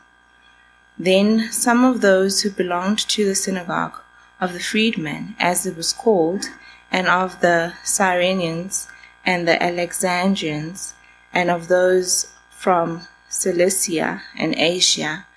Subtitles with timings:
[0.97, 4.02] Then some of those who belonged to the synagogue
[4.41, 6.45] of the freedmen, as it was called,
[6.91, 8.88] and of the Cyrenians
[9.23, 10.95] and the Alexandrians,
[11.31, 15.27] and of those from Cilicia and Asia,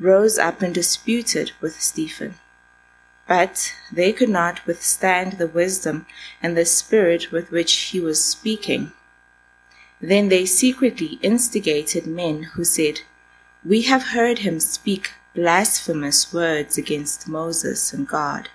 [0.00, 2.34] rose up and disputed with Stephen.
[3.26, 6.06] But they could not withstand the wisdom
[6.42, 8.92] and the spirit with which he was speaking.
[10.00, 13.00] Then they secretly instigated men who said,
[13.64, 18.50] We have heard him speak blasphemous words against Moses and God.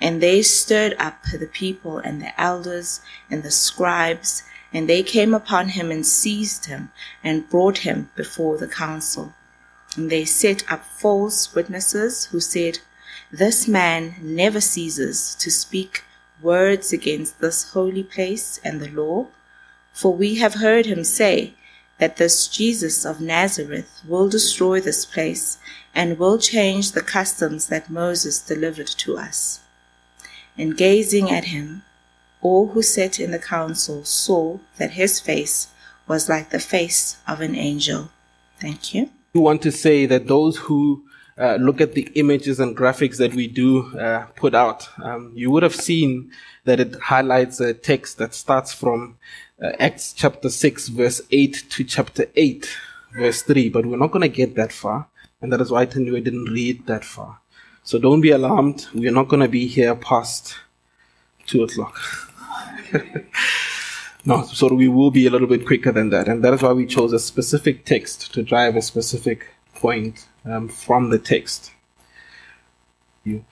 [0.00, 5.34] And they stirred up the people and the elders and the scribes, and they came
[5.34, 6.90] upon him and seized him
[7.22, 9.34] and brought him before the council.
[9.96, 12.78] And they set up false witnesses who said,
[13.32, 16.04] This man never ceases to speak
[16.40, 19.26] words against this holy place and the law.
[19.92, 21.54] For we have heard him say
[21.98, 25.58] that this Jesus of Nazareth will destroy this place
[25.94, 29.60] and will change the customs that Moses delivered to us.
[30.56, 31.82] And gazing at him,
[32.40, 35.68] all who sat in the council saw that his face
[36.06, 38.10] was like the face of an angel.
[38.58, 41.04] Thank you do want to say that those who
[41.38, 45.50] uh, look at the images and graphics that we do uh, put out, um, you
[45.50, 46.30] would have seen
[46.64, 49.16] that it highlights a text that starts from
[49.62, 52.68] uh, Acts chapter 6, verse 8 to chapter 8,
[53.16, 53.68] verse 3.
[53.68, 55.08] But we're not going to get that far.
[55.40, 57.40] And that is why I didn't read that far.
[57.82, 58.86] So don't be alarmed.
[58.92, 60.56] We're not going to be here past
[61.46, 61.98] 2 o'clock.
[64.24, 66.28] No, so we will be a little bit quicker than that.
[66.28, 70.68] And that is why we chose a specific text to drive a specific point um,
[70.68, 71.72] from the text.
[73.24, 73.44] You.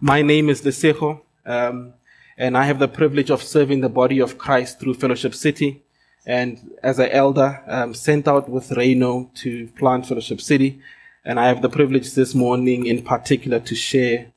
[0.00, 1.94] My name is Lesejo, um,
[2.36, 5.84] and I have the privilege of serving the body of Christ through Fellowship City.
[6.26, 10.80] And as an elder, um, sent out with Reno to plant Fellowship City.
[11.24, 14.32] And I have the privilege this morning in particular to share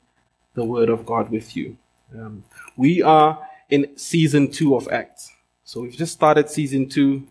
[0.53, 1.77] the word of God with you.
[2.13, 2.43] Um,
[2.77, 3.39] we are
[3.69, 5.31] in season two of Acts.
[5.69, 7.27] So we've just started season two,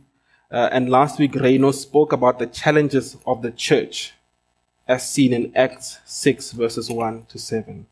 [0.53, 4.13] uh, and last week Reno spoke about the challenges of the church
[4.87, 7.85] as seen in Acts 6 verses 1 to 7.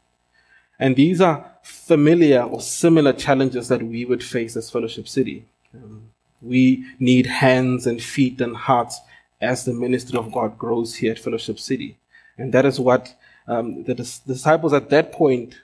[0.78, 5.46] And these are familiar or similar challenges that we would face as Fellowship City.
[5.74, 9.00] Um, we need hands and feet and hearts
[9.40, 11.98] as the ministry of God grows here at Fellowship City.
[12.38, 13.16] And that is what
[13.48, 15.56] um, the dis- disciples at that point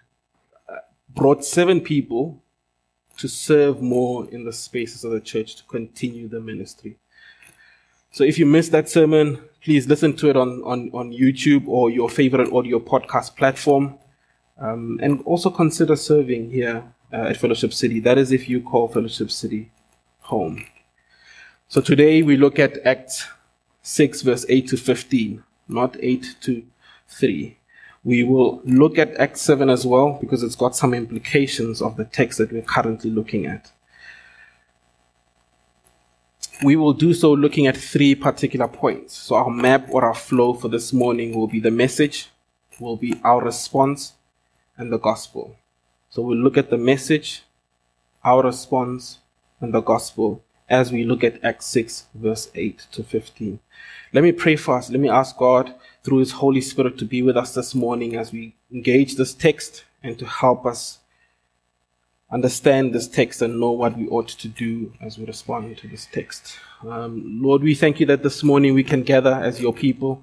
[0.68, 0.78] uh,
[1.14, 2.42] brought seven people
[3.22, 6.96] to serve more in the spaces of the church to continue the ministry.
[8.10, 11.88] So if you missed that sermon, please listen to it on, on, on YouTube or
[11.88, 13.96] your favorite audio podcast platform.
[14.58, 16.82] Um, and also consider serving here
[17.12, 18.00] uh, at Fellowship City.
[18.00, 19.70] That is if you call Fellowship City
[20.22, 20.66] home.
[21.68, 23.28] So today we look at Acts
[23.82, 26.64] 6 verse 8 to 15, not 8 to
[27.06, 27.56] 3.
[28.04, 32.04] We will look at Acts 7 as well because it's got some implications of the
[32.04, 33.70] text that we're currently looking at.
[36.64, 39.16] We will do so looking at three particular points.
[39.16, 42.28] So our map or our flow for this morning will be the message,
[42.80, 44.14] will be our response,
[44.76, 45.56] and the gospel.
[46.10, 47.42] So we'll look at the message,
[48.24, 49.18] our response,
[49.60, 53.60] and the gospel as we look at Acts 6 verse 8 to 15.
[54.12, 54.90] Let me pray us.
[54.90, 58.32] Let me ask God through His Holy Spirit to be with us this morning as
[58.32, 60.98] we engage this text and to help us
[62.30, 66.06] understand this text and know what we ought to do as we respond to this
[66.06, 66.56] text.
[66.88, 70.22] Um, Lord, we thank you that this morning we can gather as your people,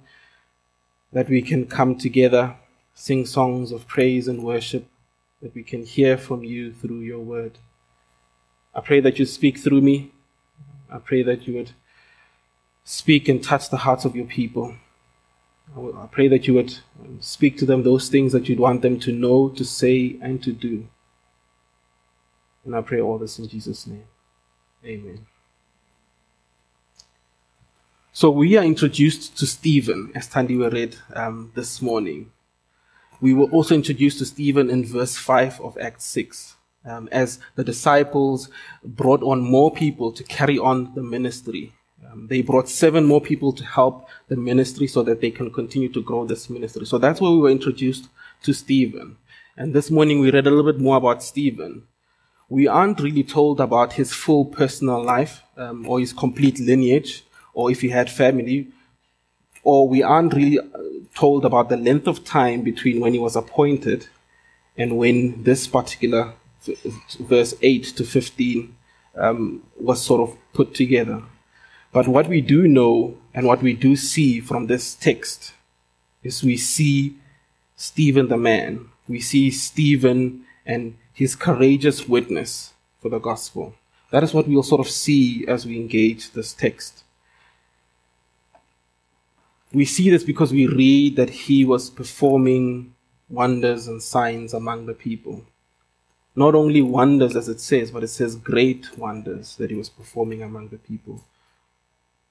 [1.14, 2.56] that we can come together
[3.00, 4.86] sing songs of praise and worship,
[5.42, 7.58] that we can hear from you through your word.
[8.76, 10.12] I pray that you speak through me.
[10.92, 11.72] I pray that you would
[12.84, 14.76] speak and touch the hearts of your people.
[15.78, 16.78] I pray that you would
[17.20, 20.52] speak to them those things that you'd want them to know, to say, and to
[20.52, 20.88] do.
[22.66, 24.06] And I pray all this in Jesus' name.
[24.84, 25.26] Amen.
[28.12, 32.32] So we are introduced to Stephen, as Tandiwe read um, this morning.
[33.22, 36.56] We were also introduced to Stephen in verse 5 of Acts 6,
[36.86, 38.50] um, as the disciples
[38.84, 41.74] brought on more people to carry on the ministry.
[42.08, 45.90] Um, they brought seven more people to help the ministry so that they can continue
[45.90, 46.86] to grow this ministry.
[46.86, 48.10] So that's where we were introduced
[48.44, 49.18] to Stephen.
[49.58, 51.84] And this morning we read a little bit more about Stephen.
[52.48, 57.24] We aren't really told about his full personal life um, or his complete lineage
[57.54, 58.70] or if he had family,
[59.64, 60.64] or we aren't really uh,
[61.14, 64.08] told about the length of time between when he was appointed
[64.78, 66.34] and when this particular
[67.20, 68.76] verse 8 to 15
[69.16, 71.22] um, was sort of put together.
[71.92, 75.54] But what we do know and what we do see from this text
[76.24, 77.18] is we see
[77.76, 78.90] Stephen the man.
[79.08, 83.74] We see Stephen and his courageous witness for the gospel.
[84.12, 87.04] That is what we'll sort of see as we engage this text.
[89.72, 92.94] We see this because we read that he was performing
[93.30, 95.44] wonders and signs among the people.
[96.36, 100.42] Not only wonders, as it says, but it says great wonders that he was performing
[100.42, 101.24] among the people.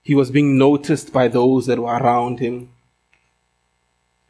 [0.03, 2.71] He was being noticed by those that were around him.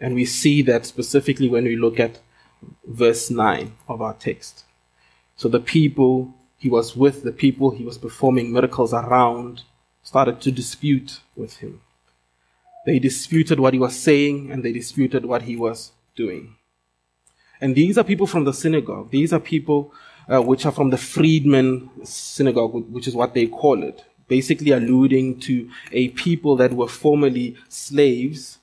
[0.01, 2.21] And we see that specifically when we look at
[2.87, 4.65] verse 9 of our text.
[5.37, 9.63] So the people he was with, the people he was performing miracles around,
[10.03, 11.81] started to dispute with him.
[12.87, 16.57] They disputed what he was saying and they disputed what he was doing.
[17.61, 19.11] And these are people from the synagogue.
[19.11, 19.93] These are people
[20.33, 24.05] uh, which are from the freedmen synagogue, which is what they call it.
[24.29, 28.59] Basically alluding to a people that were formerly slaves,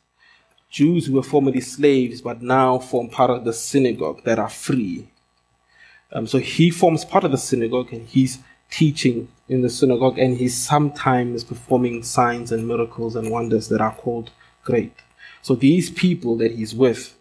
[0.69, 5.09] Jews who were formerly slaves, but now form part of the synagogue that are free.
[6.11, 8.39] Um, so he forms part of the synagogue and he's
[8.69, 13.93] teaching in the synagogue, and he's sometimes performing signs and miracles and wonders that are
[13.93, 14.31] called
[14.63, 14.93] great.
[15.41, 17.15] So these people that he's with,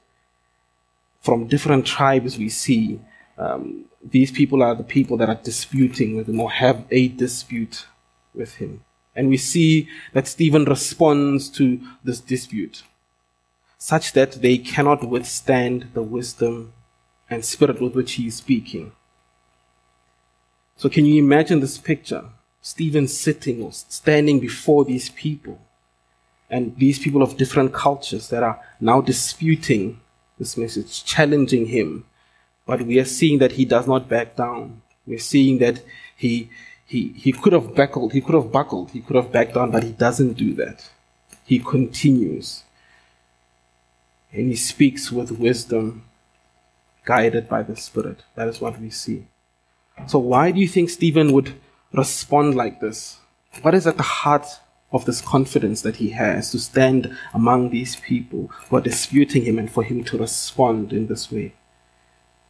[1.21, 3.01] from different tribes, we see
[3.37, 7.87] um, these people are the people that are disputing with him or have a dispute
[8.35, 8.85] with him.
[9.17, 12.83] And we see that Stephen responds to this dispute
[13.79, 16.73] such that they cannot withstand the wisdom
[17.29, 18.93] and spirit with which he is speaking.
[20.77, 22.25] So can you imagine this picture?
[22.63, 25.61] Stephen sitting or standing before these people
[26.49, 30.01] and these people of different cultures that are now disputing
[30.39, 32.07] this message, challenging him.
[32.67, 34.81] But we are seeing that he does not back down.
[35.07, 35.83] We're seeing that
[36.17, 36.49] he,
[36.87, 39.83] he, he could have buckled, he could have buckled, he could have backed down, but
[39.83, 40.91] he doesn't do that.
[41.45, 42.65] He continues.
[44.33, 46.05] And he speaks with wisdom,
[47.05, 48.25] guided by the Spirit.
[48.35, 49.27] That is what we see.
[50.07, 51.55] So why do you think Stephen would
[51.93, 53.19] respond like this?
[53.63, 54.47] What is at the heart
[54.93, 59.59] of this confidence that he has to stand among these people who are disputing him
[59.59, 61.55] and for him to respond in this way?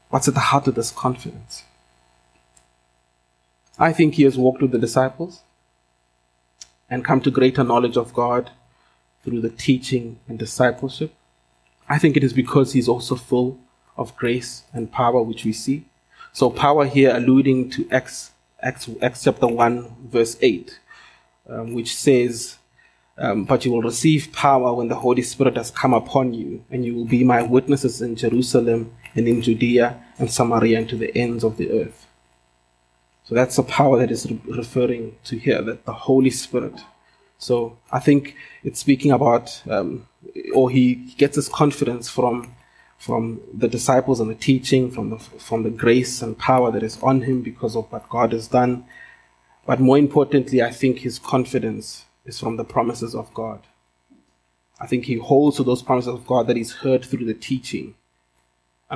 [0.09, 1.65] What's at the heart of this confidence?
[3.79, 5.43] I think he has walked with the disciples
[6.89, 8.51] and come to greater knowledge of God
[9.25, 11.13] through the teaching and discipleship.
[11.89, 13.59] I think it is because he's also full
[13.97, 15.85] of grace and power, which we see.
[16.33, 20.79] So power here alluding to Acts, Acts, Acts chapter 1 verse 8,
[21.49, 22.59] um, which says,
[23.17, 26.85] um, but you will receive power when the Holy Spirit has come upon you, and
[26.85, 31.17] you will be my witnesses in Jerusalem and in Judea and Samaria and to the
[31.17, 32.04] ends of the earth.
[33.25, 36.81] So that's the power that is re- referring to here, that the Holy Spirit.
[37.39, 40.07] So I think it's speaking about, um,
[40.55, 42.55] or he gets his confidence from
[43.05, 46.99] from the disciples and the teaching, from the, from the grace and power that is
[47.03, 48.87] on him because of what God has done.
[49.67, 53.61] But more importantly, I think his confidence is from the promises of God.
[54.81, 57.95] I think he holds to those promises of God that he's heard through the teaching.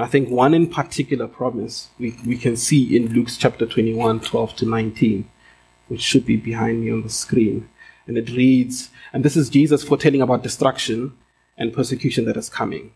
[0.04, 4.56] I think one in particular promise we, we can see in Luke's chapter 21, 12
[4.56, 5.28] to 19,
[5.88, 7.68] which should be behind me on the screen.
[8.06, 11.14] And it reads, and this is Jesus foretelling about destruction
[11.56, 12.92] and persecution that is coming.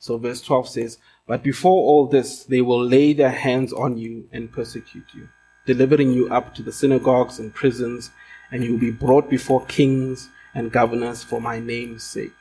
[0.00, 4.28] So verse 12 says, But before all this, they will lay their hands on you
[4.32, 5.28] and persecute you,
[5.66, 8.10] delivering you up to the synagogues and prisons,
[8.50, 12.32] and you will be brought before kings and governors for my name's sake.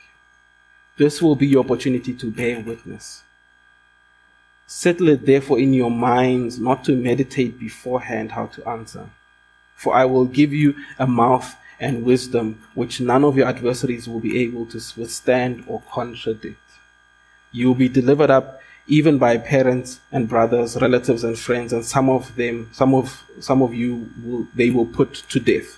[0.97, 3.23] This will be your opportunity to bear witness.
[4.69, 9.09] Settle it therefore in your minds not to meditate beforehand how to answer.
[9.75, 14.19] For I will give you a mouth and wisdom which none of your adversaries will
[14.19, 16.59] be able to withstand or contradict.
[17.53, 22.09] You will be delivered up even by parents and brothers, relatives and friends, and some
[22.09, 25.77] of them, some of some of you will they will put to death.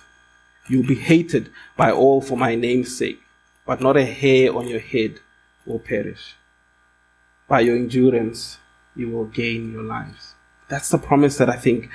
[0.68, 3.20] You will be hated by all for my name's sake,
[3.66, 5.20] but not a hair on your head
[5.66, 6.34] will perish.
[7.48, 8.58] By your endurance
[8.96, 10.34] you will gain your lives.
[10.68, 11.88] That's the promise that I think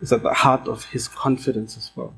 [0.00, 2.14] is at the heart of his confidence as well.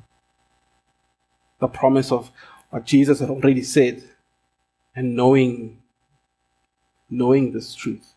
[1.61, 2.31] The promise of
[2.71, 4.03] what Jesus had already said
[4.97, 5.81] and knowing
[7.11, 8.15] knowing this truth.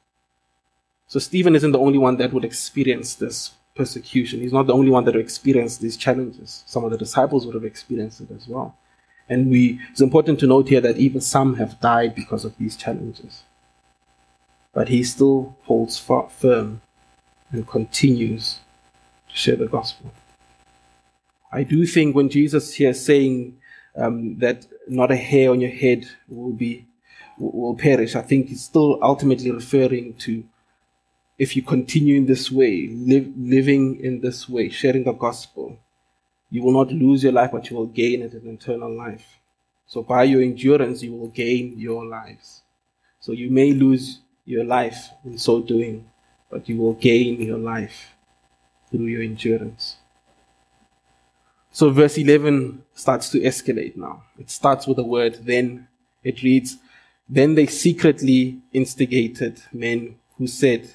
[1.08, 4.40] So Stephen isn't the only one that would experience this persecution.
[4.40, 6.64] He's not the only one that would experience these challenges.
[6.66, 8.78] Some of the disciples would have experienced it as well.
[9.30, 12.76] And we, it's important to note here that even some have died because of these
[12.76, 13.44] challenges
[14.78, 16.82] but he still holds firm
[17.52, 18.60] and continues
[19.28, 20.12] to share the gospel.
[21.52, 23.58] I do think when Jesus here is saying
[23.96, 26.86] um, that not a hair on your head will be
[27.40, 30.44] will perish, I think he's still ultimately referring to
[31.40, 35.80] if you continue in this way, living in this way, sharing the gospel,
[36.52, 39.40] you will not lose your life, but you will gain it an eternal life.
[39.88, 42.62] So by your endurance, you will gain your lives.
[43.20, 46.10] So you may lose your life in so doing,
[46.50, 48.16] but you will gain your life
[48.90, 49.98] through your endurance.
[51.70, 54.24] So verse 11 starts to escalate now.
[54.40, 55.90] It starts with the word then.
[56.24, 56.78] It reads,
[57.30, 60.90] Then they secretly instigated men who said,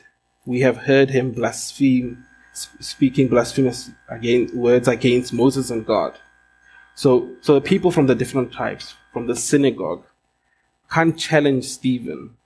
[0.47, 6.19] We have heard him blaspheme, speaking blasphemous against, words against Moses and God.
[6.95, 10.05] So, so the people from the different tribes, from the synagogue,
[10.91, 12.37] can't challenge Stephen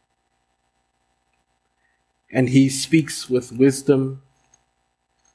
[2.31, 4.23] and he speaks with wisdom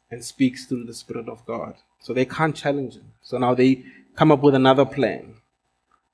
[0.09, 1.75] and speaks through the Spirit of God.
[1.99, 3.11] So they can't challenge him.
[3.21, 5.35] So now they come up with another plan.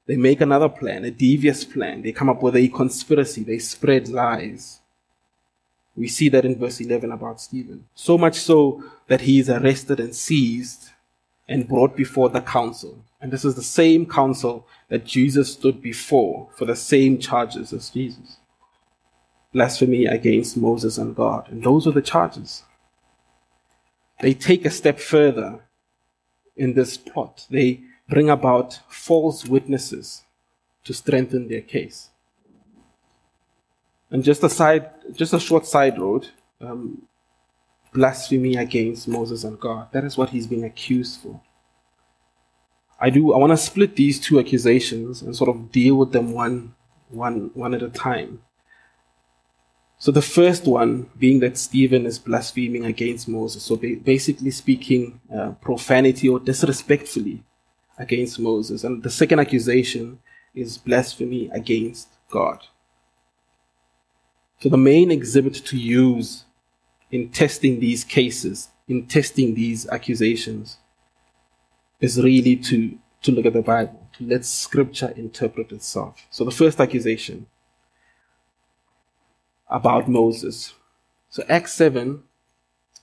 [0.05, 2.01] They make another plan, a devious plan.
[2.01, 3.43] They come up with a conspiracy.
[3.43, 4.79] They spread lies.
[5.95, 7.85] We see that in verse 11 about Stephen.
[7.95, 10.89] So much so that he is arrested and seized
[11.49, 13.03] and brought before the council.
[13.19, 17.89] And this is the same council that Jesus stood before for the same charges as
[17.89, 18.37] Jesus
[19.53, 21.49] blasphemy against Moses and God.
[21.49, 22.63] And those were the charges.
[24.21, 25.61] They take a step further
[26.55, 27.45] in this plot.
[27.49, 30.23] They bring about false witnesses
[30.83, 32.09] to strengthen their case.
[34.09, 36.29] And just a side, just a short side road,
[36.61, 37.03] um,
[37.93, 39.91] blasphemy against Moses and God.
[39.91, 41.41] That is what he's being accused for.
[42.99, 43.33] I do.
[43.33, 46.73] I want to split these two accusations and sort of deal with them one,
[47.09, 48.41] one, one at a time.
[49.99, 53.63] So the first one being that Stephen is blaspheming against Moses.
[53.63, 57.43] So basically speaking uh, profanity or disrespectfully
[57.97, 58.83] against Moses.
[58.83, 60.19] And the second accusation
[60.53, 62.59] is blasphemy against God.
[64.59, 66.45] So the main exhibit to use
[67.11, 70.77] in testing these cases, in testing these accusations,
[71.99, 76.27] is really to, to look at the Bible, to let scripture interpret itself.
[76.29, 77.47] So the first accusation
[79.69, 80.73] about Moses.
[81.29, 82.23] So Acts 7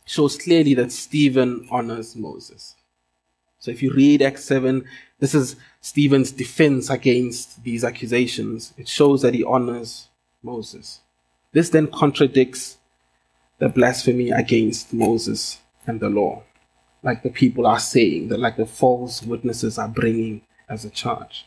[0.04, 2.74] shows clearly that Stephen honors Moses.
[3.58, 4.84] So if you read Acts 7,
[5.18, 8.74] this is Stephen's defense against these accusations.
[8.76, 10.08] It shows that he honors
[10.42, 11.00] Moses.
[11.52, 12.78] This then contradicts
[13.58, 16.42] the blasphemy against Moses and the law,
[17.02, 21.46] like the people are saying, that like the false witnesses are bringing as a charge.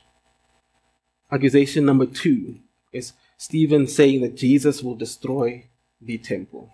[1.31, 2.55] Accusation number two
[2.93, 5.65] is Stephen saying that Jesus will destroy
[6.01, 6.71] the temple.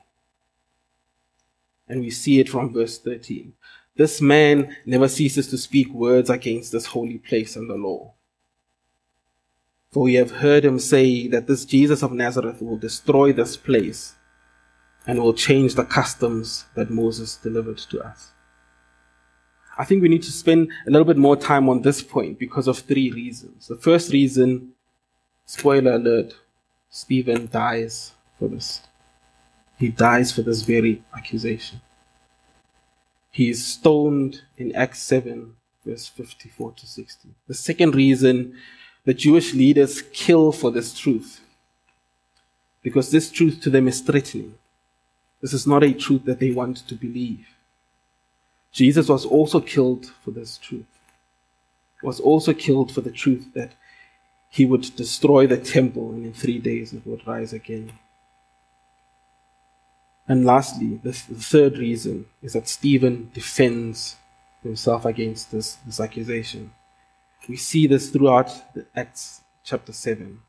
[1.88, 3.54] And we see it from verse 13.
[3.96, 8.14] This man never ceases to speak words against this holy place and the law.
[9.92, 14.16] For we have heard him say that this Jesus of Nazareth will destroy this place
[15.06, 18.32] and will change the customs that Moses delivered to us.
[19.78, 22.68] I think we need to spend a little bit more time on this point because
[22.68, 23.68] of three reasons.
[23.68, 24.74] The first reason,
[25.46, 26.34] spoiler alert,
[26.96, 28.84] Stephen dies for this.
[29.80, 31.82] He dies for this very accusation.
[33.32, 37.30] He is stoned in Acts 7, verse 54 to 60.
[37.48, 38.56] The second reason
[39.06, 41.42] the Jewish leaders kill for this truth,
[42.84, 44.54] because this truth to them is threatening.
[45.42, 47.48] This is not a truth that they want to believe.
[48.72, 50.86] Jesus was also killed for this truth.
[52.04, 53.72] Was also killed for the truth that
[54.54, 57.92] he would destroy the temple and in three days it would rise again.
[60.28, 64.16] And lastly, the, th- the third reason is that Stephen defends
[64.62, 66.72] himself against this, this accusation.
[67.50, 68.52] We see this throughout
[68.96, 70.40] Acts chapter 7.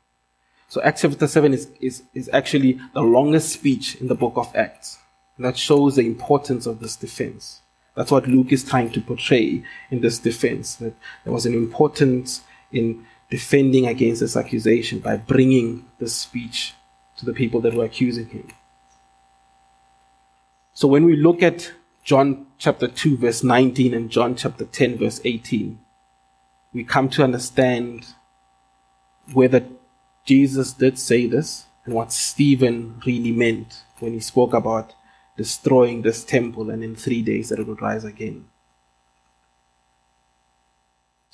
[0.67, 4.55] So Acts chapter 7 is, is, is actually the longest speech in the book of
[4.55, 4.99] Acts.
[5.35, 7.61] And that shows the importance of this defense.
[7.95, 10.93] That's what Luke is trying to portray in this defense, that
[11.23, 16.73] there was an importance in defending against this accusation by bringing this speech
[17.17, 18.47] to the people that were accusing him.
[20.73, 21.71] So when we look at
[22.03, 25.79] John chapter 2 verse 19 and John chapter 10 verse 18,
[26.73, 28.05] we come to understand
[29.33, 29.65] whether
[30.25, 34.93] Jesus did say this and what Stephen really meant when he spoke about
[35.37, 38.45] destroying this temple and in three days that it would rise again.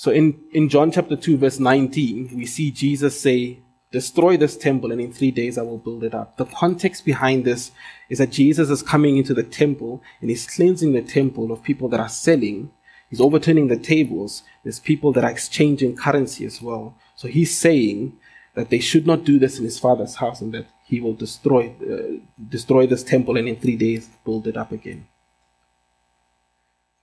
[0.02, 3.60] So in, in John chapter 2 verse 19, we see Jesus say,
[3.92, 6.38] destroy this temple and in three days I will build it up.
[6.38, 7.70] The context behind this
[8.10, 11.88] is that Jesus is coming into the temple and he's cleansing the temple of people
[11.90, 12.72] that are selling.
[13.12, 14.42] He's overturning the tables.
[14.64, 16.98] There's people that are exchanging currency as well.
[17.16, 18.18] So he's saying
[18.56, 21.76] that they should not do this in his father's house and that he will destroy,
[21.80, 22.18] uh,
[22.50, 25.08] destroy this temple and in three days build it up again.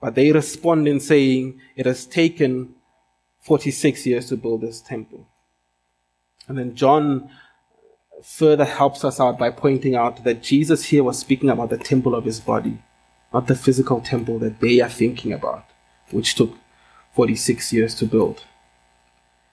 [0.00, 2.74] But they respond in saying, it has taken
[3.48, 5.26] 46 years to build this temple.
[6.46, 7.30] And then John
[8.22, 12.14] further helps us out by pointing out that Jesus here was speaking about the temple
[12.14, 12.82] of his body,
[13.32, 15.64] not the physical temple that they are thinking about,
[16.10, 16.54] which took
[17.14, 18.44] 46 years to build.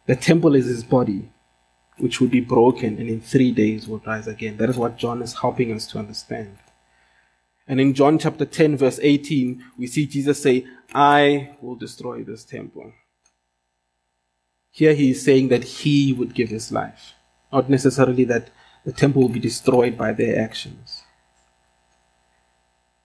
[0.07, 1.31] The temple is his body,
[1.97, 4.57] which would be broken and in three days will rise again.
[4.57, 6.57] That is what John is helping us to understand.
[7.65, 12.43] And in John chapter 10 verse 18, we see Jesus say, I will destroy this
[12.43, 12.91] temple.
[14.75, 17.13] Here he is saying that he would give his life,
[17.49, 18.49] not necessarily that
[18.83, 21.03] the temple will be destroyed by their actions.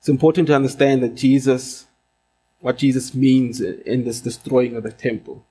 [0.00, 1.86] It's important to understand that Jesus,
[2.58, 5.46] what Jesus means in this destroying of the temple.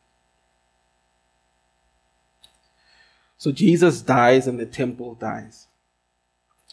[3.38, 5.68] So Jesus dies and the temple dies.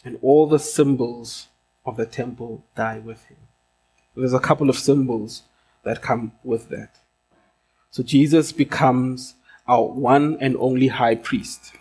[0.04, 1.46] And all the symbols
[1.84, 3.38] of the temple die with him.
[4.16, 5.42] There's a couple of symbols
[5.84, 6.98] that come with that.
[7.96, 11.72] So Jesus becomes our one and only high priest.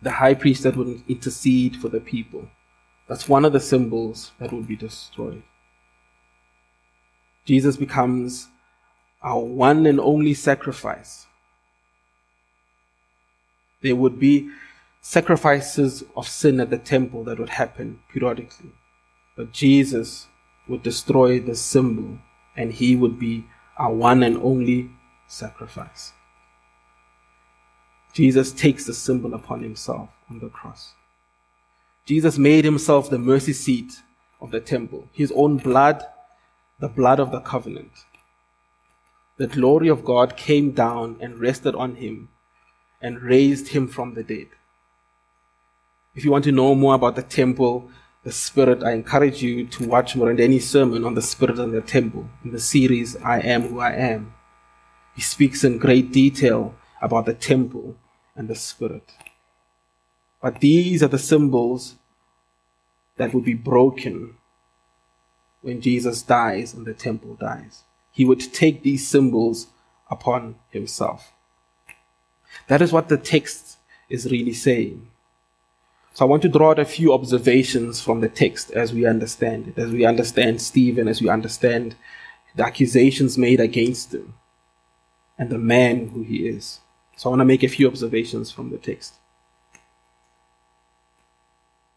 [0.00, 2.48] The high priest that would intercede for the people.
[3.06, 5.42] That's one of the symbols that would be destroyed.
[7.44, 8.48] Jesus becomes
[9.22, 11.26] our one and only sacrifice
[13.84, 14.48] there would be
[15.02, 18.72] sacrifices of sin at the temple that would happen periodically.
[19.36, 20.26] But Jesus
[20.66, 22.18] would destroy the symbol
[22.56, 23.44] and he would be
[23.76, 24.90] our one and only
[25.26, 26.12] sacrifice.
[28.12, 30.94] Jesus takes the symbol upon himself on the cross.
[32.06, 33.92] Jesus made himself the mercy seat
[34.40, 36.04] of the temple, his own blood,
[36.78, 37.90] the blood of the covenant.
[39.36, 42.28] The glory of God came down and rested on him
[43.00, 44.48] and raised him from the dead.
[46.14, 47.90] If you want to know more about the temple,
[48.24, 52.26] the Spirit, I encourage you to watch any sermon on the Spirit and the temple
[52.42, 54.32] in the series I Am Who I Am.
[55.14, 57.96] He speaks in great detail about the temple
[58.34, 59.12] and the Spirit.
[60.40, 61.96] But these are the symbols
[63.18, 64.36] that would be broken
[65.60, 67.84] when Jesus dies and the temple dies.
[68.10, 69.66] He would take these symbols
[70.10, 71.32] upon himself.
[72.68, 75.10] That is what the text is really saying.
[76.14, 79.66] So I want to draw out a few observations from the text as we understand
[79.66, 81.96] it, as we understand Stephen, as we understand
[82.54, 84.34] the accusations made against him
[85.36, 86.78] and the man who he is.
[87.16, 89.14] So I want to make a few observations from the text.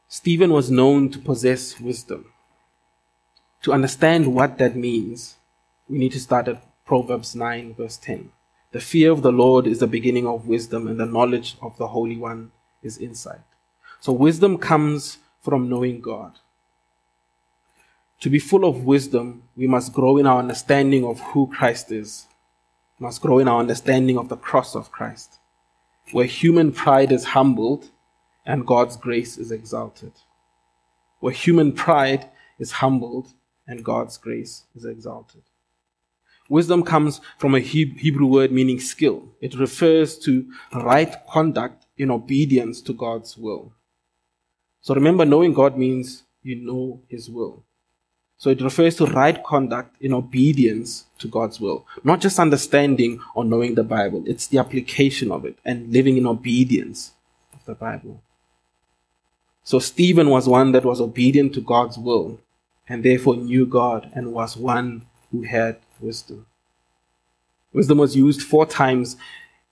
[0.07, 2.33] Stephen was known to possess wisdom.
[3.61, 5.35] To understand what that means,
[5.87, 8.31] we need to start at Proverbs 9, verse 10.
[8.71, 11.89] The fear of the Lord is the beginning of wisdom, and the knowledge of the
[11.89, 12.51] Holy One
[12.81, 13.41] is insight.
[13.99, 16.33] So, wisdom comes from knowing God.
[18.21, 22.25] To be full of wisdom, we must grow in our understanding of who Christ is,
[22.99, 25.39] we must grow in our understanding of the cross of Christ,
[26.11, 27.89] where human pride is humbled
[28.45, 30.13] and God's grace is exalted.
[31.19, 33.33] Where human pride is humbled
[33.67, 35.43] and God's grace is exalted.
[36.49, 39.29] Wisdom comes from a Hebrew word meaning skill.
[39.41, 43.73] It refers to right conduct in obedience to God's will.
[44.81, 47.63] So remember, knowing God means you know His will.
[48.37, 53.43] So it refers to right conduct in obedience to God's will, not just understanding or
[53.43, 54.23] knowing the Bible.
[54.27, 57.13] It's the application of it and living in obedience
[57.53, 58.21] of the Bible.
[59.63, 62.39] So Stephen was one that was obedient to God's will
[62.87, 66.45] and therefore knew God and was one who had wisdom.
[67.73, 69.17] Wisdom was used four times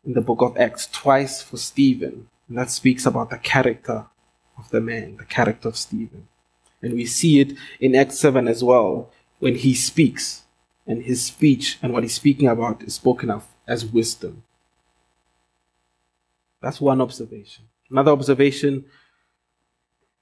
[0.04, 2.28] in the book of Acts, twice for Stephen.
[2.50, 4.06] And that speaks about the character
[4.58, 6.28] of the man, the character of Stephen.
[6.82, 10.44] And we see it in Acts 7 as well, when he speaks,
[10.88, 14.44] and his speech and what he's speaking about is spoken of as wisdom.
[16.62, 17.66] That's one observation.
[17.90, 18.86] Another observation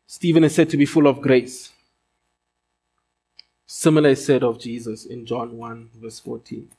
[0.06, 1.72] Stephen is said to be full of grace.
[3.66, 6.70] Similar is said of Jesus in John 1, verse 14.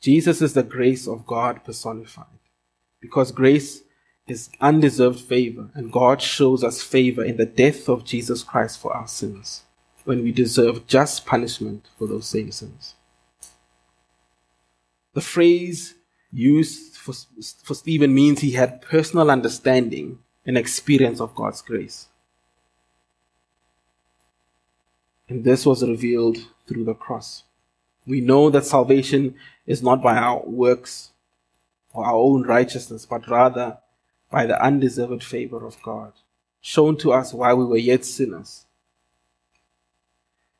[0.00, 2.26] Jesus is the grace of God personified.
[3.00, 3.82] Because grace
[4.60, 9.08] undeserved favor, and God shows us favor in the death of Jesus Christ for our
[9.08, 9.64] sins,
[10.04, 12.94] when we deserve just punishment for those same sins.
[15.14, 15.94] The phrase
[16.32, 17.12] used for,
[17.62, 22.08] for Stephen means he had personal understanding and experience of God's grace.
[25.28, 27.44] And this was revealed through the cross.
[28.06, 29.34] We know that salvation
[29.66, 31.12] is not by our works
[31.92, 33.78] or our own righteousness, but rather
[34.32, 36.12] by the undeserved favor of God,
[36.60, 38.64] shown to us while we were yet sinners.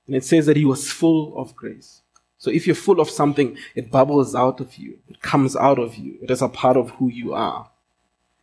[0.06, 2.02] And it says that he was full of grace.
[2.36, 4.98] So if you're full of something, it bubbles out of you.
[5.08, 6.18] It comes out of you.
[6.22, 7.70] It is a part of who you are.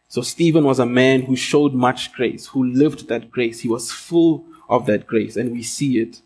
[0.08, 3.60] So Stephen was a man who showed much grace, who lived that grace.
[3.60, 5.38] He was full of that grace.
[5.38, 6.22] And we see it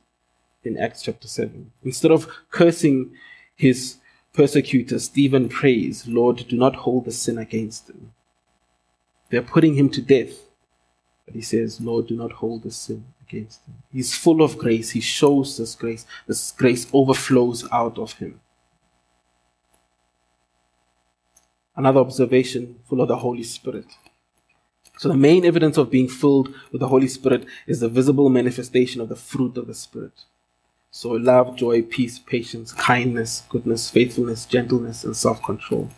[0.63, 1.71] in Acts chapter 7.
[1.83, 3.11] Instead of cursing
[3.55, 3.97] his
[4.33, 8.13] persecutor, Stephen prays, Lord, do not hold the sin against him.
[9.33, 10.41] They're putting him to death.
[11.25, 13.73] But he says, Lord, do not hold the sin against him.
[13.91, 14.91] He's full of grace.
[14.91, 16.05] He shows this grace.
[16.27, 18.39] This grace overflows out of him.
[21.75, 23.87] Another observation full of the Holy Spirit.
[24.99, 29.01] So the main evidence of being filled with the Holy Spirit is the visible manifestation
[29.01, 30.25] of the fruit of the Spirit.
[30.91, 35.89] So love, joy, peace, patience, kindness, goodness, faithfulness, gentleness, and self control.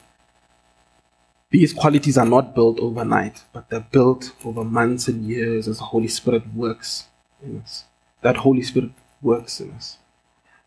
[1.56, 5.86] These qualities are not built overnight, but they're built over months and years as the
[5.86, 7.06] Holy Spirit works
[7.41, 7.86] in us.
[8.24, 8.91] That Holy Spirit
[9.22, 9.98] works in us,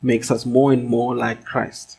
[0.01, 1.99] makes us more and more like Christ.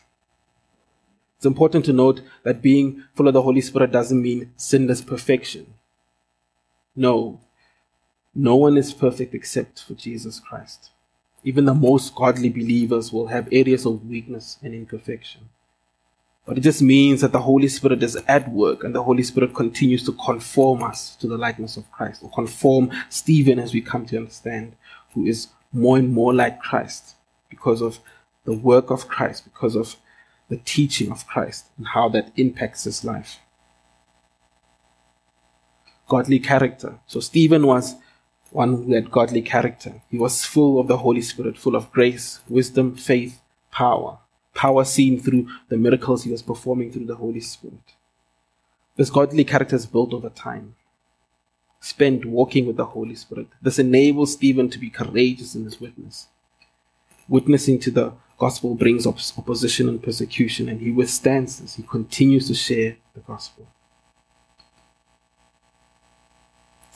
[1.36, 5.74] It's important to note that being full of the Holy Spirit doesn't mean sinless perfection.
[6.96, 7.38] No,
[8.34, 10.90] no one is perfect except for Jesus Christ.
[11.44, 15.42] Even the most godly believers will have areas of weakness and imperfection.
[16.46, 19.54] But it just means that the Holy Spirit is at work and the Holy Spirit
[19.54, 24.06] continues to conform us to the likeness of Christ, or conform Stephen as we come
[24.06, 24.74] to understand,
[25.14, 27.14] who is more and more like Christ
[27.48, 28.00] because of
[28.44, 29.96] the work of Christ, because of
[30.48, 33.38] the teaching of Christ and how that impacts his life.
[36.08, 36.98] Godly character.
[37.06, 37.94] So Stephen was
[38.50, 40.02] one who had godly character.
[40.10, 44.18] He was full of the Holy Spirit, full of grace, wisdom, faith, power.
[44.54, 47.94] Power seen through the miracles he was performing through the Holy Spirit.
[48.96, 50.74] This godly character is built over time,
[51.80, 53.48] spent walking with the Holy Spirit.
[53.62, 56.28] This enables Stephen to be courageous in his witness.
[57.28, 61.76] Witnessing to the gospel brings opposition and persecution, and he withstands this.
[61.76, 63.66] He continues to share the gospel.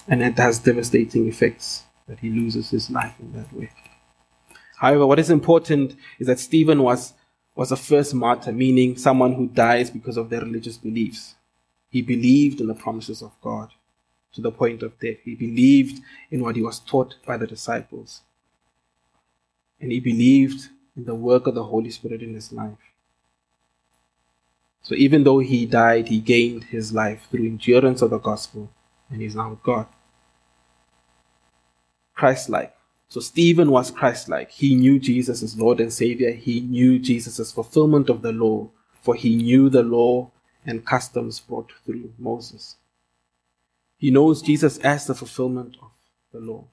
[0.08, 3.70] and it has devastating effects that he loses his life in that way.
[4.78, 7.14] However, what is important is that Stephen was,
[7.54, 11.36] was a first martyr, meaning someone who dies because of their religious beliefs.
[11.88, 13.70] He believed in the promises of God
[14.34, 15.18] to the point of death.
[15.24, 18.22] He believed in what he was taught by the disciples.
[19.80, 22.78] And he believed in the work of the Holy Spirit in his life.
[24.82, 28.70] So even though he died, he gained his life through endurance of the gospel
[29.10, 29.86] and he's now God.
[32.14, 32.73] Christ like.
[33.14, 34.50] So Stephen was Christ like.
[34.50, 36.32] He knew Jesus as Lord and Savior.
[36.32, 38.70] He knew Jesus as fulfillment of the law,
[39.02, 40.32] for he knew the law
[40.66, 42.74] and customs brought through Moses.
[43.98, 45.92] He knows Jesus as the fulfillment of
[46.32, 46.64] the law.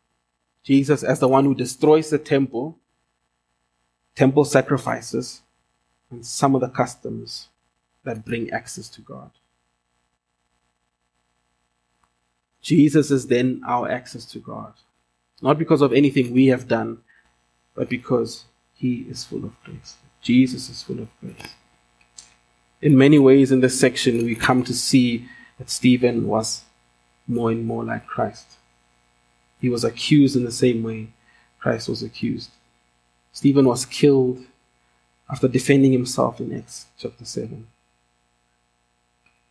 [0.63, 2.75] Jesus as the one who destroys the temple,
[4.15, 5.43] temple sacrifices,
[6.09, 7.49] and some of the customs
[8.03, 9.29] that bring access to God.
[12.63, 14.73] Jesus is then our access to God.
[15.41, 16.99] Not because of anything we have done,
[17.75, 19.97] but because He is full of grace.
[20.21, 21.55] Jesus is full of grace.
[22.81, 25.27] In many ways, in this section, we come to see
[25.57, 26.63] that Stephen was
[27.27, 28.57] more and more like Christ.
[29.59, 31.09] He was accused in the same way
[31.59, 32.49] Christ was accused.
[33.31, 34.43] Stephen was killed
[35.29, 37.67] after defending himself in Acts chapter 7.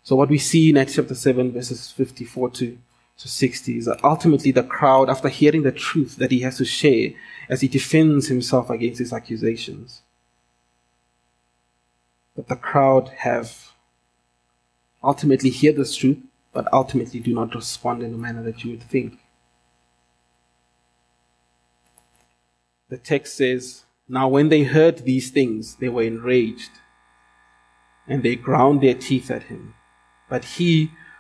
[0.03, 2.79] So, what we see in Acts chapter 7, verses 54 to,
[3.21, 6.65] to 60, is that ultimately the crowd, after hearing the truth that he has to
[6.65, 7.11] share
[7.49, 10.03] as he defends himself against his accusations,
[12.37, 13.73] that the crowd have
[15.03, 16.19] ultimately hear this truth,
[16.53, 19.19] but ultimately do not respond in the manner that you would think.
[22.89, 26.71] The text says, Now when they heard these things, they were enraged,
[28.09, 29.75] and they ground their teeth at him.
[30.29, 30.91] But he,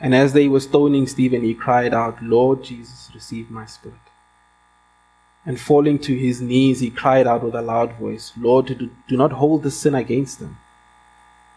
[0.00, 3.98] And as they were stoning Stephen, he cried out, Lord Jesus, receive my spirit.
[5.44, 9.32] And falling to his knees, he cried out with a loud voice, Lord, do not
[9.32, 10.58] hold this sin against them.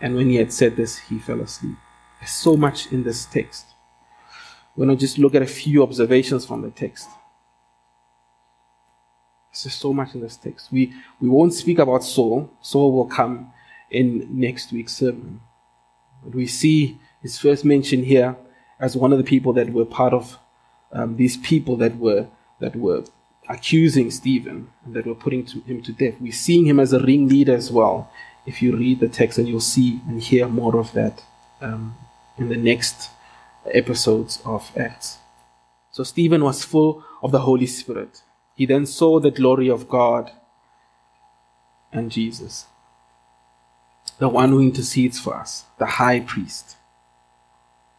[0.02, 1.78] And when he had said this, he fell asleep.
[2.20, 3.66] There's so much in this text.
[4.76, 7.08] We're going to just look at a few observations from the text.
[9.52, 10.72] There's so much in this text.
[10.72, 12.50] We, we won't speak about Saul.
[12.62, 13.54] Saul will come
[13.92, 15.42] in next week's sermon.
[16.24, 18.36] But we see his first mentioned here
[18.80, 20.38] as one of the people that were part of
[20.92, 22.28] um, these people that were
[22.60, 23.04] that were
[23.50, 26.16] accusing Stephen and that were putting to, him to death.
[26.20, 28.12] We're seeing him as a ringleader as well.
[28.46, 31.24] If you read the text, and you'll see and hear more of that
[31.62, 31.96] um,
[32.38, 33.10] in the next
[33.72, 35.18] episodes of Acts.
[35.92, 38.22] So Stephen was full of the Holy Spirit.
[38.56, 40.32] He then saw the glory of God
[41.92, 42.66] and Jesus,
[44.18, 46.76] the one who intercedes for us, the high priest.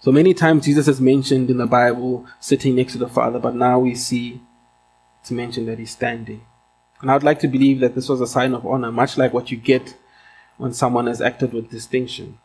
[0.05, 3.55] So many times Jesus is mentioned in the Bible sitting next to the Father, but
[3.55, 4.40] now we see
[5.21, 6.43] it's mentioned that he's standing.
[7.01, 9.51] And I'd like to believe that this was a sign of honor, much like what
[9.51, 9.97] you get
[10.59, 12.38] when someone has acted with distinction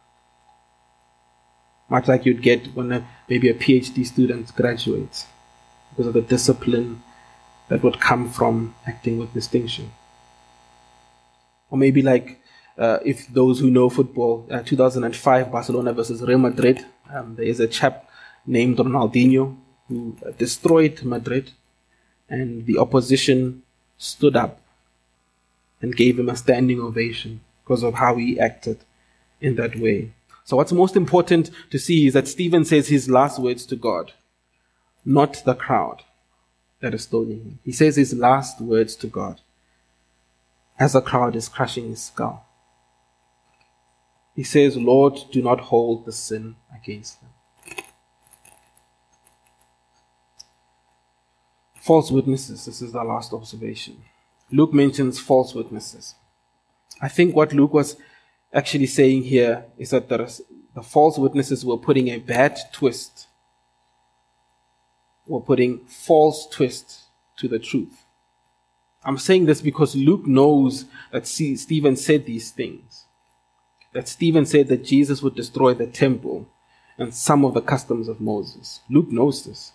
[1.89, 5.25] much like you'd get when a, maybe a PhD student graduates,
[5.89, 7.01] because of the discipline
[7.67, 9.91] that would come from acting with distinction.
[11.69, 12.38] Or maybe like
[12.79, 17.59] uh, if those who know football, uh, 2005 Barcelona versus Real Madrid, um, there is
[17.59, 18.09] a chap
[18.45, 19.57] named Ronaldinho
[19.89, 21.51] who uh, destroyed Madrid,
[22.29, 23.63] and the opposition
[23.97, 24.61] stood up
[25.81, 28.79] and gave him a standing ovation because of how he acted
[29.41, 30.11] in that way.
[30.45, 34.13] So what's most important to see is that Stephen says his last words to God,
[35.03, 36.03] not the crowd
[36.79, 37.59] that is stoning him.
[37.65, 39.41] He says his last words to God
[40.79, 42.48] as the crowd is crushing his skull.
[44.39, 47.29] He says, Lord, do not hold the sin against them.
[51.75, 52.63] False witnesses.
[52.63, 54.01] This is the last observation.
[54.49, 56.15] Luke mentions false witnesses.
[57.01, 57.97] I think what Luke was
[58.53, 60.41] actually saying here is that the,
[60.73, 63.27] the false witnesses were putting a bad twist,
[65.27, 67.01] were putting false twist
[67.39, 68.05] to the truth.
[69.03, 73.07] I'm saying this because Luke knows that Stephen said these things.
[73.93, 76.47] That Stephen said that Jesus would destroy the temple
[76.97, 78.81] and some of the customs of Moses.
[78.89, 79.71] Luke knows this.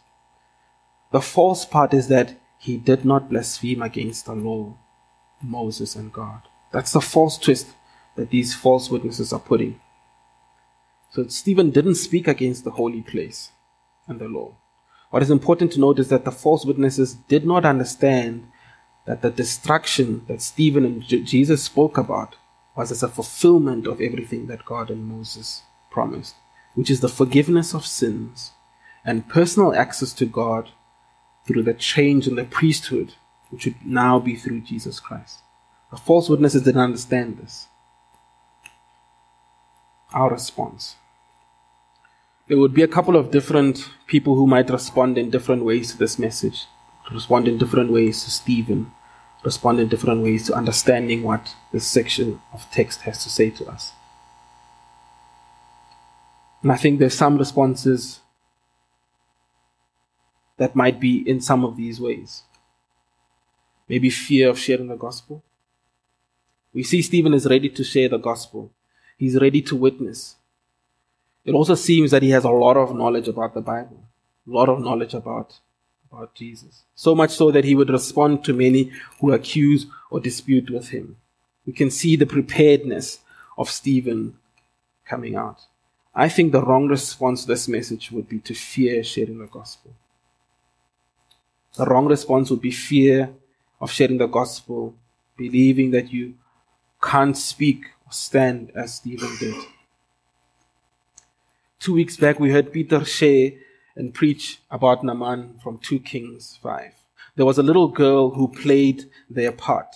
[1.10, 4.76] The false part is that he did not blaspheme against the law,
[5.42, 6.42] Moses, and God.
[6.70, 7.68] That's the false twist
[8.16, 9.80] that these false witnesses are putting.
[11.10, 13.50] So Stephen didn't speak against the holy place
[14.06, 14.56] and the law.
[15.10, 18.48] What is important to note is that the false witnesses did not understand
[19.06, 22.36] that the destruction that Stephen and Jesus spoke about
[22.76, 26.34] was as a fulfillment of everything that God and Moses promised,
[26.74, 28.52] which is the forgiveness of sins
[29.04, 30.70] and personal access to God
[31.46, 33.14] through the change in the priesthood,
[33.50, 35.40] which would now be through Jesus Christ.
[35.90, 37.68] The false witnesses didn't understand this
[40.12, 40.94] our response.
[42.46, 45.98] There would be a couple of different people who might respond in different ways to
[45.98, 46.66] this message,
[47.10, 48.92] respond in different ways to Stephen,
[49.44, 53.66] respond in different ways to understanding what this section of text has to say to
[53.66, 53.92] us.
[56.62, 58.20] And I think there's some responses
[60.56, 62.42] that might be in some of these ways.
[63.88, 65.42] Maybe fear of sharing the gospel.
[66.72, 68.70] We see Stephen is ready to share the gospel.
[69.18, 70.36] He's ready to witness.
[71.44, 74.02] It also seems that he has a lot of knowledge about the Bible,
[74.48, 75.60] a lot of knowledge about,
[76.14, 76.84] about Jesus.
[76.94, 81.16] So much so that he would respond to many who accuse or dispute with him.
[81.66, 83.20] We can see the preparedness
[83.58, 84.36] of Stephen
[85.04, 85.60] coming out.
[86.14, 89.92] I think the wrong response to this message would be to fear sharing the gospel.
[91.76, 93.34] The wrong response would be fear
[93.80, 94.94] of sharing the gospel,
[95.36, 96.34] believing that you
[97.02, 99.56] can't speak or stand as Stephen did.
[101.80, 103.52] Two weeks back, we heard Peter share
[103.96, 106.92] and preach about Naaman from 2 Kings 5.
[107.36, 109.94] There was a little girl who played their part.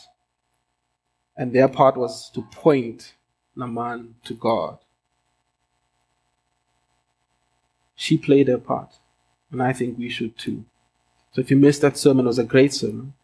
[1.37, 3.15] And their part was to point
[3.57, 4.79] Naaman to God.
[7.95, 8.95] She played her part,
[9.51, 10.65] and I think we should too.
[11.33, 13.15] So if you missed that sermon, it was a great sermon.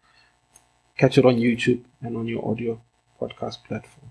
[0.98, 2.80] Catch it on YouTube and on your audio
[3.20, 4.10] podcast platform.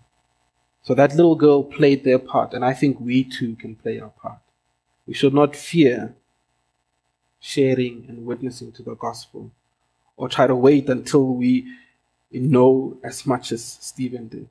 [0.81, 4.09] So that little girl played their part, and I think we too can play our
[4.09, 4.39] part.
[5.05, 6.15] We should not fear
[7.43, 9.51] sharing and witnessing to the gospel
[10.15, 11.67] or try to wait until we
[12.31, 14.47] know as much as Stephen did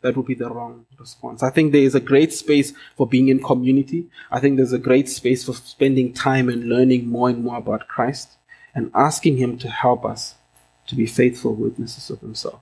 [0.00, 1.44] that would be the wrong response.
[1.44, 4.06] I think there is a great space for being in community.
[4.32, 7.86] I think there's a great space for spending time and learning more and more about
[7.86, 8.30] Christ
[8.74, 10.34] and asking Him to help us
[10.88, 12.60] to be faithful witnesses of Himself.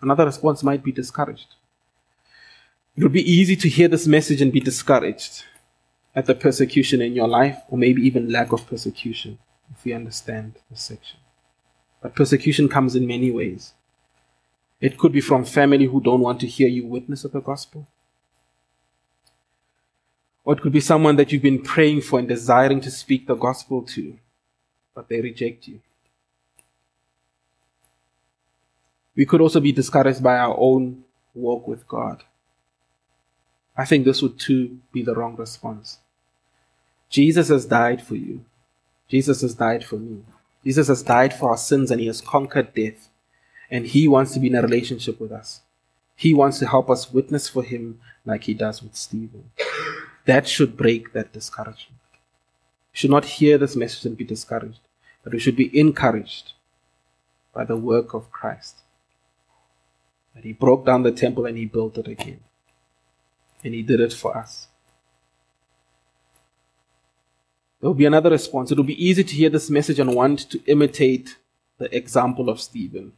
[0.00, 1.54] Another response might be discouraged.
[2.96, 5.44] It would be easy to hear this message and be discouraged
[6.14, 9.38] at the persecution in your life, or maybe even lack of persecution,
[9.72, 11.18] if we understand this section.
[12.02, 13.74] But persecution comes in many ways.
[14.80, 17.86] It could be from family who don't want to hear you witness of the gospel.
[20.44, 23.34] Or it could be someone that you've been praying for and desiring to speak the
[23.34, 24.18] gospel to,
[24.94, 25.80] but they reject you.
[29.14, 32.24] We could also be discouraged by our own walk with God.
[33.80, 35.98] I think this would too be the wrong response.
[37.08, 38.44] Jesus has died for you.
[39.08, 40.22] Jesus has died for me.
[40.64, 43.10] Jesus has died for our sins and he has conquered death
[43.70, 45.60] and He wants to be in a relationship with us.
[46.16, 49.50] He wants to help us witness for Him like He does with Stephen.
[50.26, 52.00] That should break that discouragement.
[52.92, 54.80] We should not hear this message and be discouraged,
[55.22, 56.52] but we should be encouraged
[57.54, 58.76] by the work of Christ.
[60.34, 62.40] That He broke down the temple and He built it again.
[63.64, 64.68] And He did it for us.
[67.80, 68.70] There will be another response.
[68.70, 71.36] It will be easy to hear this message and want to imitate
[71.78, 73.12] the example of Stephen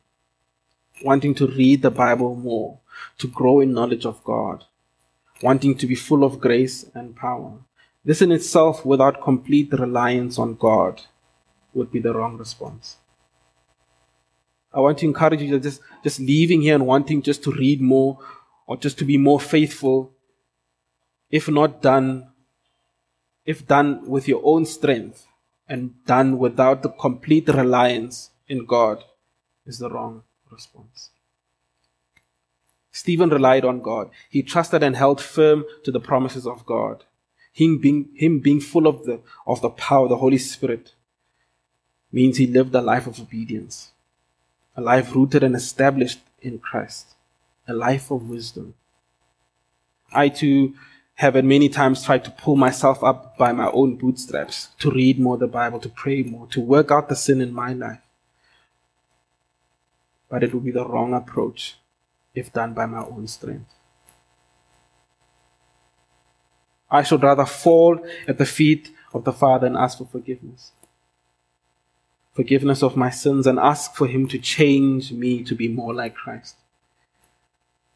[1.04, 2.78] wanting to read the Bible more,
[3.18, 4.64] to grow in knowledge of God,
[5.42, 7.52] wanting to be full of grace and power.
[8.04, 11.02] This in itself, without complete reliance on God,
[11.74, 12.96] would be the wrong response.
[14.74, 17.80] I want to encourage you to just, just leaving here and wanting just to read
[17.80, 18.18] more
[18.66, 20.10] or just to be more faithful,
[21.32, 22.28] if not done,
[23.44, 25.26] if done with your own strength
[25.66, 29.02] and done without the complete reliance in God,
[29.66, 31.10] is the wrong response.
[32.90, 34.10] Stephen relied on God.
[34.28, 37.04] He trusted and held firm to the promises of God.
[37.52, 40.92] Him being, him being full of the, of the power of the Holy Spirit
[42.12, 43.92] means he lived a life of obedience,
[44.76, 47.14] a life rooted and established in Christ,
[47.66, 48.74] a life of wisdom.
[50.12, 50.74] I too
[51.22, 55.18] have at many times tried to pull myself up by my own bootstraps, to read
[55.18, 58.02] more the Bible, to pray more, to work out the sin in my life
[60.32, 61.76] but it would be the wrong approach
[62.34, 63.70] if done by my own strength.
[66.90, 70.72] I should rather fall at the feet of the Father and ask for forgiveness.
[72.32, 76.14] Forgiveness of my sins and ask for Him to change me to be more like
[76.14, 76.56] Christ.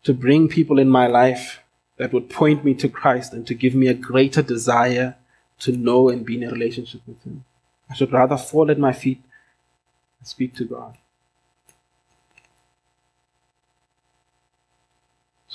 [0.03, 1.61] To bring people in my life
[1.97, 5.17] that would point me to Christ and to give me a greater desire
[5.61, 7.45] to know and be in a relationship with Him.
[7.89, 9.23] I should rather fall at my feet
[10.19, 10.99] and speak to God.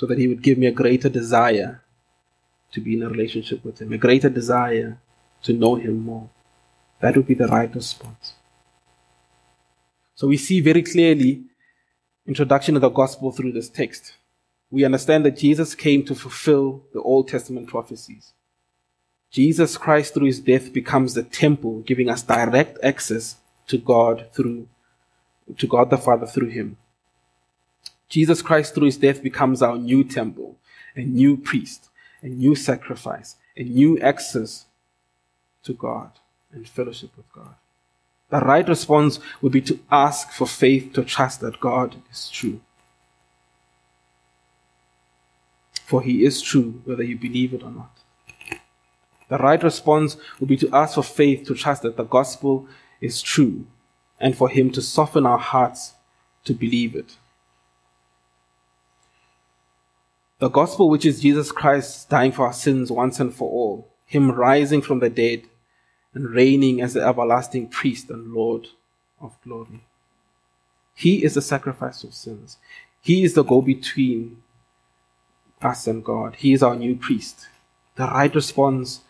[0.02, 1.80] so that He would give me a greater desire
[2.72, 4.98] to be in a relationship with Him, a greater desire
[5.44, 6.28] to know Him more.
[7.00, 8.32] That would be the right response.
[10.16, 11.44] So we see very clearly
[12.26, 14.14] introduction of the gospel through this text.
[14.72, 18.32] We understand that Jesus came to fulfill the Old Testament prophecies.
[19.30, 23.36] Jesus Christ through his death becomes the temple, giving us direct access
[23.68, 24.68] to God through
[25.58, 26.78] to God the Father through him.
[28.08, 30.56] Jesus Christ, through his death, becomes our new temple,
[30.96, 31.90] a new priest,
[32.22, 34.66] a new sacrifice, a new access
[35.64, 36.12] to God
[36.52, 37.54] and fellowship with God.
[38.30, 42.60] The right response would be to ask for faith to trust that God is true.
[45.86, 47.98] For he is true, whether you believe it or not.
[49.28, 52.66] The right response would be to ask for faith to trust that the gospel
[53.00, 53.66] is true
[54.20, 55.94] and for him to soften our hearts
[56.44, 57.16] to believe it
[60.42, 64.32] The gospel, which is Jesus Christ dying for our sins once and for all, Him
[64.32, 65.44] rising from the dead
[66.14, 68.66] and reigning as the everlasting priest and Lord
[69.20, 69.84] of glory.
[70.96, 72.56] He is the sacrifice of sins.
[73.00, 74.42] He is the go between
[75.64, 76.36] us and God.
[76.36, 77.48] He is our new priest.
[77.96, 79.00] The right response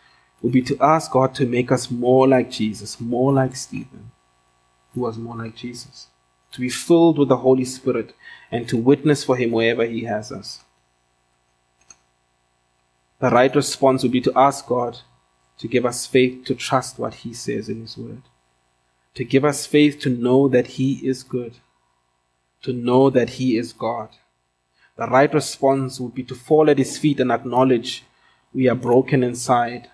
[0.42, 4.10] would be to ask God to make us more like Jesus, more like Stephen,
[4.92, 6.08] who was more like Jesus,
[6.50, 8.14] to be filled with the Holy Spirit
[8.50, 10.60] and to witness for Him wherever He has us.
[13.20, 14.98] The right response would be to ask God
[15.58, 18.22] to give us faith to trust what He says in His Word,
[19.14, 21.58] to give us faith to know that He is good,
[22.62, 24.08] to know that He is God.
[25.02, 28.04] The right response would be to fall at His feet and acknowledge
[28.54, 29.90] we are broken inside,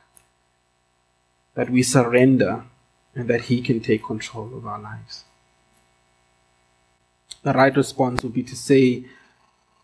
[1.55, 2.65] that we surrender,
[3.15, 5.25] and that He can take control of our lives.
[7.43, 9.07] The right response would be to say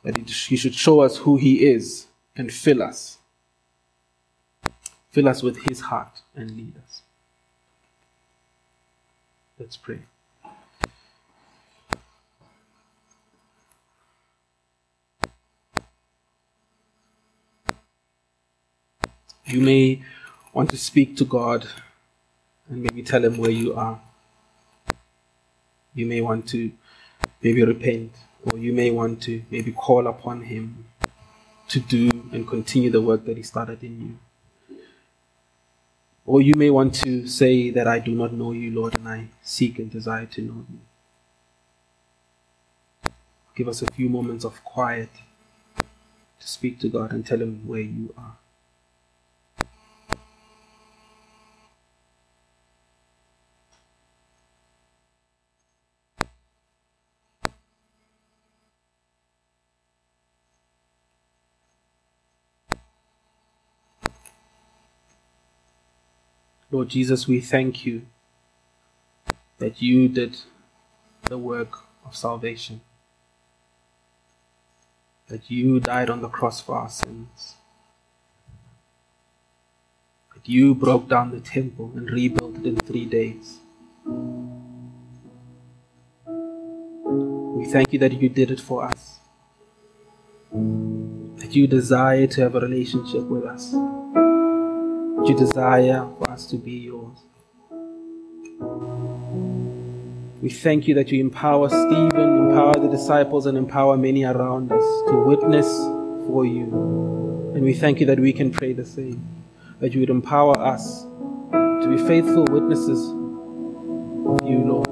[0.03, 2.07] that He should show us who He is
[2.37, 3.17] and fill us
[5.11, 7.01] Fill us with His heart and lead us.
[9.59, 10.01] Let's pray.
[19.47, 20.03] You may
[20.55, 21.67] want to speak to God
[22.69, 24.01] and maybe tell Him where you are.
[25.95, 26.73] You may want to
[27.43, 28.13] maybe repent,
[28.45, 30.87] or you may want to maybe call upon Him
[31.69, 34.19] to do and continue the work that He started in you.
[36.25, 39.29] Or you may want to say that I do not know you, Lord, and I
[39.43, 40.81] seek and desire to know you.
[43.55, 45.11] Give us a few moments of quiet
[45.77, 48.37] to speak to God and tell Him where you are.
[66.75, 68.03] Lord Jesus, we thank you
[69.59, 70.39] that you did
[71.23, 72.81] the work of salvation,
[75.29, 77.55] that you died on the cross for our sins,
[80.35, 83.61] that you broke down the temple and rebuilt it in three days.
[86.27, 89.21] We thank you that you did it for us,
[90.51, 93.77] that you desire to have a relationship with us
[95.29, 97.19] you desire for us to be yours.
[100.43, 104.85] We thank you that you empower Stephen, empower the disciples, and empower many around us
[105.09, 105.67] to witness
[106.27, 106.65] for you.
[107.55, 109.27] And we thank you that we can pray the same,
[109.81, 111.05] that you would empower us
[111.53, 114.91] to be faithful witnesses of you, Lord.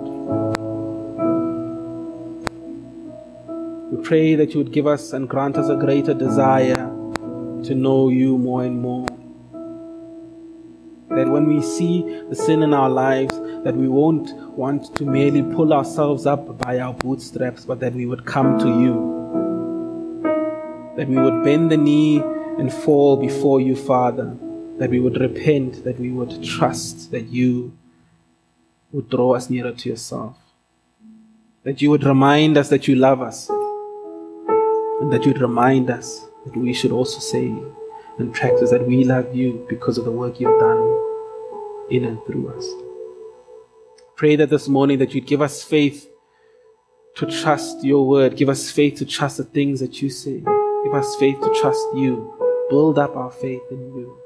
[3.93, 6.89] We pray that you would give us and grant us a greater desire
[7.64, 9.07] to know you more and more
[11.16, 15.42] that when we see the sin in our lives, that we won't want to merely
[15.42, 19.10] pull ourselves up by our bootstraps, but that we would come to you.
[20.96, 22.20] That we would bend the knee
[22.58, 24.36] and fall before you, Father.
[24.78, 27.76] That we would repent, that we would trust that you
[28.90, 30.36] would draw us nearer to yourself.
[31.64, 33.48] That you would remind us that you love us.
[33.48, 37.54] And that you'd remind us that we should also say
[38.18, 40.91] and practice that we love you because of the work you've done
[41.93, 42.66] in and through us.
[44.16, 46.09] Pray that this morning that you'd give us faith
[47.16, 48.36] to trust your word.
[48.36, 50.43] Give us faith to trust the things that you say.
[50.84, 52.32] Give us faith to trust you.
[52.70, 54.22] Build up our faith in you.